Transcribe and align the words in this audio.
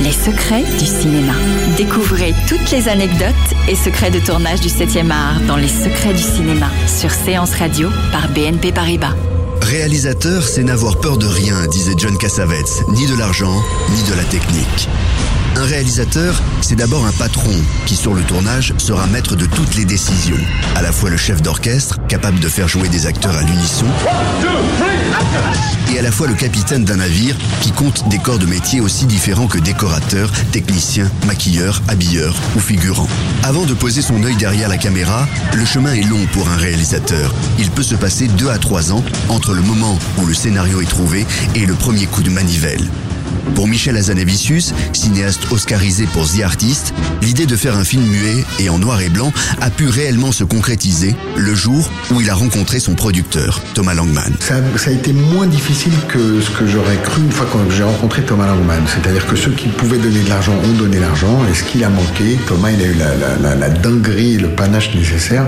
Les 0.00 0.12
secrets 0.12 0.62
du 0.78 0.86
cinéma. 0.86 1.32
Découvrez 1.76 2.32
toutes 2.48 2.70
les 2.70 2.88
anecdotes 2.88 3.34
et 3.68 3.74
secrets 3.74 4.12
de 4.12 4.20
tournage 4.20 4.60
du 4.60 4.68
7e 4.68 5.10
art 5.10 5.40
dans 5.48 5.56
Les 5.56 5.68
secrets 5.68 6.14
du 6.14 6.22
cinéma 6.22 6.70
sur 6.86 7.10
Séance 7.10 7.54
Radio 7.54 7.90
par 8.12 8.28
BNP 8.28 8.70
Paribas. 8.70 9.14
Réalisateur, 9.60 10.44
c'est 10.46 10.62
n'avoir 10.62 11.00
peur 11.00 11.18
de 11.18 11.26
rien, 11.26 11.66
disait 11.66 11.94
John 11.96 12.16
Cassavetes, 12.16 12.84
ni 12.90 13.06
de 13.06 13.16
l'argent, 13.16 13.60
ni 13.90 14.02
de 14.08 14.14
la 14.16 14.24
technique. 14.24 14.88
Un 15.56 15.64
réalisateur, 15.64 16.40
c'est 16.60 16.76
d'abord 16.76 17.04
un 17.04 17.12
patron 17.12 17.50
qui, 17.84 17.96
sur 17.96 18.14
le 18.14 18.22
tournage, 18.22 18.74
sera 18.78 19.08
maître 19.08 19.34
de 19.34 19.46
toutes 19.46 19.74
les 19.74 19.84
décisions. 19.84 20.38
À 20.76 20.82
la 20.82 20.92
fois 20.92 21.10
le 21.10 21.16
chef 21.16 21.42
d'orchestre, 21.42 21.98
capable 22.06 22.38
de 22.38 22.48
faire 22.48 22.68
jouer 22.68 22.88
des 22.88 23.06
acteurs 23.06 23.36
à 23.36 23.42
l'unisson, 23.42 23.86
à 25.98 26.02
la 26.02 26.12
fois 26.12 26.28
le 26.28 26.34
capitaine 26.34 26.84
d'un 26.84 26.96
navire 26.96 27.36
qui 27.60 27.72
compte 27.72 28.08
des 28.08 28.18
corps 28.18 28.38
de 28.38 28.46
métier 28.46 28.80
aussi 28.80 29.04
différents 29.06 29.48
que 29.48 29.58
décorateur, 29.58 30.30
technicien, 30.52 31.10
maquilleur, 31.26 31.82
habilleur 31.88 32.36
ou 32.56 32.60
figurant. 32.60 33.08
Avant 33.42 33.66
de 33.66 33.74
poser 33.74 34.00
son 34.00 34.22
œil 34.22 34.36
derrière 34.36 34.68
la 34.68 34.78
caméra, 34.78 35.26
le 35.54 35.64
chemin 35.64 35.94
est 35.94 36.08
long 36.08 36.24
pour 36.32 36.48
un 36.48 36.56
réalisateur. 36.56 37.34
Il 37.58 37.70
peut 37.70 37.82
se 37.82 37.96
passer 37.96 38.28
deux 38.28 38.48
à 38.48 38.58
trois 38.58 38.92
ans 38.92 39.02
entre 39.28 39.54
le 39.54 39.62
moment 39.62 39.98
où 40.18 40.26
le 40.26 40.34
scénario 40.34 40.80
est 40.80 40.88
trouvé 40.88 41.26
et 41.56 41.66
le 41.66 41.74
premier 41.74 42.06
coup 42.06 42.22
de 42.22 42.30
manivelle. 42.30 42.88
Pour 43.54 43.66
Michel 43.66 43.96
Azanavicius, 43.96 44.72
cinéaste 44.92 45.50
oscarisé 45.50 46.06
pour 46.12 46.28
The 46.28 46.42
Artist, 46.42 46.94
l'idée 47.22 47.46
de 47.46 47.56
faire 47.56 47.76
un 47.76 47.84
film 47.84 48.04
muet 48.04 48.44
et 48.58 48.68
en 48.68 48.78
noir 48.78 49.00
et 49.00 49.08
blanc 49.08 49.32
a 49.60 49.70
pu 49.70 49.88
réellement 49.88 50.32
se 50.32 50.44
concrétiser 50.44 51.16
le 51.36 51.54
jour 51.54 51.90
où 52.12 52.20
il 52.20 52.30
a 52.30 52.34
rencontré 52.34 52.78
son 52.78 52.94
producteur, 52.94 53.60
Thomas 53.74 53.94
Langman. 53.94 54.32
Ça, 54.40 54.56
a 54.86 54.90
été 54.90 55.12
moins 55.12 55.46
difficile 55.46 55.92
que 56.08 56.40
ce 56.40 56.50
que 56.50 56.66
j'aurais 56.66 56.96
cru 57.02 57.22
une 57.22 57.32
fois 57.32 57.46
que 57.46 57.74
j'ai 57.74 57.82
rencontré 57.82 58.22
Thomas 58.22 58.46
Langman. 58.46 58.82
C'est-à-dire 58.86 59.26
que 59.26 59.36
ceux 59.36 59.52
qui 59.52 59.68
pouvaient 59.68 59.98
donner 59.98 60.22
de 60.22 60.28
l'argent 60.28 60.54
ont 60.64 60.78
donné 60.78 60.98
l'argent, 60.98 61.40
et 61.50 61.54
ce 61.54 61.64
qu'il 61.64 61.82
a 61.84 61.88
manqué, 61.88 62.38
Thomas, 62.46 62.70
il 62.70 62.82
a 62.82 62.86
eu 62.86 62.94
la, 62.94 63.54
la 63.54 63.68
dinguerie 63.70 64.34
et 64.34 64.38
le 64.38 64.48
panache 64.48 64.94
nécessaire 64.94 65.46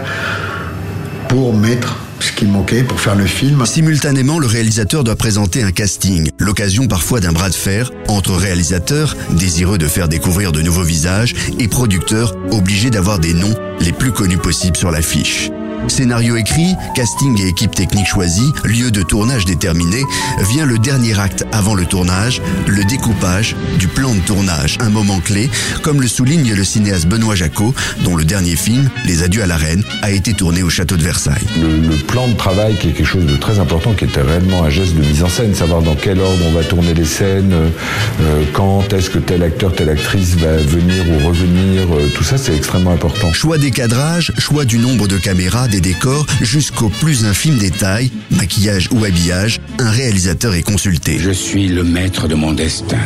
pour 1.28 1.56
mettre 1.56 1.96
ce 2.22 2.32
qu'il 2.32 2.48
manquait 2.48 2.82
pour 2.82 3.00
faire 3.00 3.14
le 3.14 3.26
film. 3.26 3.64
Simultanément, 3.66 4.38
le 4.38 4.46
réalisateur 4.46 5.04
doit 5.04 5.16
présenter 5.16 5.62
un 5.62 5.72
casting, 5.72 6.30
l'occasion 6.38 6.86
parfois 6.86 7.20
d'un 7.20 7.32
bras 7.32 7.50
de 7.50 7.54
fer 7.54 7.90
entre 8.08 8.32
réalisateurs 8.32 9.16
désireux 9.30 9.78
de 9.78 9.88
faire 9.88 10.08
découvrir 10.08 10.52
de 10.52 10.62
nouveaux 10.62 10.82
visages 10.82 11.34
et 11.58 11.68
producteurs 11.68 12.34
obligés 12.50 12.90
d'avoir 12.90 13.18
des 13.18 13.34
noms 13.34 13.54
les 13.80 13.92
plus 13.92 14.12
connus 14.12 14.38
possibles 14.38 14.76
sur 14.76 14.90
l'affiche. 14.90 15.50
Scénario 15.88 16.36
écrit, 16.36 16.74
casting 16.94 17.40
et 17.40 17.48
équipe 17.48 17.74
technique 17.74 18.06
choisie, 18.06 18.52
lieu 18.64 18.90
de 18.90 19.02
tournage 19.02 19.44
déterminé, 19.44 20.02
vient 20.40 20.66
le 20.66 20.78
dernier 20.78 21.18
acte 21.18 21.44
avant 21.52 21.74
le 21.74 21.84
tournage, 21.84 22.40
le 22.66 22.84
découpage 22.84 23.56
du 23.78 23.88
plan 23.88 24.14
de 24.14 24.20
tournage, 24.20 24.78
un 24.80 24.90
moment 24.90 25.20
clé, 25.20 25.50
comme 25.82 26.00
le 26.00 26.08
souligne 26.08 26.54
le 26.54 26.64
cinéaste 26.64 27.06
Benoît 27.06 27.34
Jacot, 27.34 27.74
dont 28.04 28.16
le 28.16 28.24
dernier 28.24 28.56
film, 28.56 28.88
Les 29.04 29.22
Adieux 29.22 29.42
à 29.42 29.46
la 29.46 29.56
Reine, 29.56 29.84
a 30.02 30.10
été 30.10 30.34
tourné 30.34 30.62
au 30.62 30.70
château 30.70 30.96
de 30.96 31.02
Versailles. 31.02 31.46
Le, 31.60 31.88
le, 31.88 31.96
plan 31.96 32.28
de 32.28 32.34
travail 32.34 32.76
qui 32.76 32.88
est 32.88 32.92
quelque 32.92 33.06
chose 33.06 33.26
de 33.26 33.36
très 33.36 33.58
important, 33.58 33.92
qui 33.92 34.04
était 34.04 34.22
réellement 34.22 34.64
un 34.64 34.70
geste 34.70 34.94
de 34.94 35.00
mise 35.00 35.22
en 35.22 35.28
scène, 35.28 35.54
savoir 35.54 35.82
dans 35.82 35.94
quel 35.94 36.20
ordre 36.20 36.44
on 36.48 36.52
va 36.52 36.64
tourner 36.64 36.94
les 36.94 37.04
scènes, 37.04 37.52
euh, 37.52 38.44
quand 38.52 38.92
est-ce 38.92 39.10
que 39.10 39.18
tel 39.18 39.42
acteur, 39.42 39.72
telle 39.74 39.90
actrice 39.90 40.34
va 40.36 40.56
venir 40.56 41.04
ou 41.08 41.28
revenir, 41.28 41.82
euh, 41.92 42.10
tout 42.14 42.24
ça 42.24 42.38
c'est 42.38 42.54
extrêmement 42.54 42.92
important. 42.92 43.32
Choix 43.32 43.58
des 43.58 43.70
cadrages, 43.70 44.32
choix 44.38 44.64
du 44.64 44.78
nombre 44.78 45.06
de 45.06 45.18
caméras, 45.18 45.68
des 45.70 45.80
décors 45.80 46.26
jusqu'au 46.42 46.88
plus 46.88 47.24
infime 47.24 47.56
détail, 47.56 48.10
maquillage 48.30 48.88
ou 48.92 49.04
habillage, 49.04 49.60
un 49.78 49.90
réalisateur 49.90 50.54
est 50.54 50.62
consulté. 50.62 51.18
Je 51.18 51.30
suis 51.30 51.68
le 51.68 51.84
maître 51.84 52.28
de 52.28 52.34
mon 52.34 52.52
destin. 52.52 52.98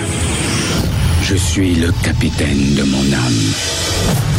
Je 1.22 1.36
suis 1.36 1.74
le 1.74 1.92
capitaine 2.02 2.74
de 2.74 2.82
mon 2.82 3.12
âme. 3.12 3.43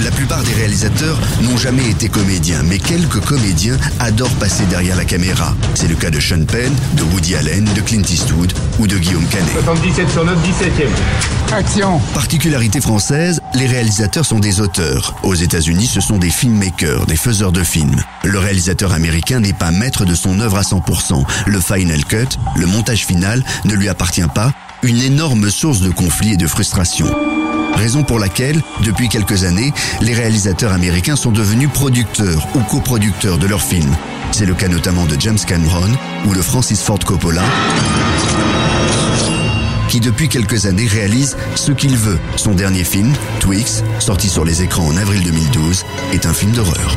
La 0.03 0.11
plupart 0.11 0.43
des 0.43 0.53
réalisateurs 0.53 1.17
n'ont 1.41 1.57
jamais 1.57 1.89
été 1.89 2.09
comédiens, 2.09 2.61
mais 2.63 2.79
quelques 2.79 3.21
comédiens 3.21 3.77
adorent 3.99 4.35
passer 4.35 4.65
derrière 4.65 4.95
la 4.95 5.05
caméra. 5.05 5.55
C'est 5.73 5.87
le 5.87 5.95
cas 5.95 6.09
de 6.09 6.19
Sean 6.19 6.43
Penn, 6.45 6.73
de 6.93 7.03
Woody 7.03 7.35
Allen, 7.35 7.63
de 7.73 7.81
Clint 7.81 8.01
Eastwood 8.01 8.53
ou 8.79 8.87
de 8.87 8.97
Guillaume 8.97 9.25
Canet. 9.27 9.53
77 9.53 10.09
sur 10.09 10.25
notre 10.25 10.41
17e. 10.41 11.53
Action 11.53 11.99
Particularité 12.13 12.81
française, 12.81 13.39
les 13.53 13.67
réalisateurs 13.67 14.25
sont 14.25 14.39
des 14.39 14.59
auteurs. 14.59 15.15
Aux 15.23 15.35
États-Unis, 15.35 15.87
ce 15.87 16.01
sont 16.01 16.17
des 16.17 16.29
filmmakers, 16.29 17.05
des 17.05 17.15
faiseurs 17.15 17.53
de 17.53 17.63
films. 17.63 18.01
Le 18.23 18.37
réalisateur 18.37 18.91
américain 18.91 19.39
n'est 19.39 19.53
pas 19.53 19.71
maître 19.71 20.03
de 20.03 20.15
son 20.15 20.39
œuvre 20.41 20.57
à 20.57 20.63
100%. 20.63 21.23
Le 21.47 21.59
final 21.61 22.03
cut, 22.03 22.37
le 22.57 22.65
montage 22.65 23.05
final, 23.05 23.43
ne 23.63 23.73
lui 23.73 23.87
appartient 23.87 24.21
pas 24.33 24.51
une 24.83 25.01
énorme 25.01 25.49
source 25.49 25.79
de 25.79 25.89
conflits 25.89 26.33
et 26.33 26.37
de 26.37 26.47
frustration. 26.47 27.07
Raison 27.75 28.03
pour 28.03 28.19
laquelle, 28.19 28.61
depuis 28.83 29.09
quelques 29.09 29.43
années, 29.43 29.73
les 30.01 30.13
réalisateurs 30.13 30.71
américains 30.71 31.15
sont 31.15 31.31
devenus 31.31 31.69
producteurs 31.69 32.47
ou 32.55 32.59
coproducteurs 32.61 33.37
de 33.37 33.47
leurs 33.47 33.61
films. 33.61 33.95
C'est 34.31 34.45
le 34.45 34.53
cas 34.53 34.67
notamment 34.67 35.05
de 35.05 35.15
James 35.19 35.37
Cameron 35.45 35.91
ou 36.25 36.33
de 36.33 36.41
Francis 36.41 36.81
Ford 36.81 36.99
Coppola, 36.99 37.43
qui 39.89 39.99
depuis 39.99 40.29
quelques 40.29 40.65
années 40.65 40.87
réalise 40.87 41.37
ce 41.55 41.71
qu'il 41.71 41.95
veut. 41.95 42.19
Son 42.37 42.53
dernier 42.53 42.83
film, 42.83 43.13
Twix, 43.39 43.83
sorti 43.99 44.29
sur 44.29 44.45
les 44.45 44.61
écrans 44.61 44.87
en 44.87 44.97
avril 44.97 45.23
2012, 45.23 45.85
est 46.13 46.25
un 46.25 46.33
film 46.33 46.51
d'horreur. 46.53 46.95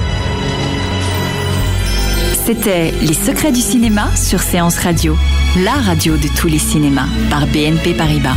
C'était 2.47 2.93
Les 3.03 3.15
secrets 3.15 3.53
du 3.53 3.61
cinéma 3.61 4.11
sur 4.17 4.41
Séance 4.41 4.78
Radio, 4.78 5.19
la 5.59 5.75
radio 5.75 6.17
de 6.17 6.28
tous 6.28 6.47
les 6.49 6.59
cinémas 6.59 7.09
par 7.28 7.47
BNP 7.47 7.93
Paribas. 7.93 8.37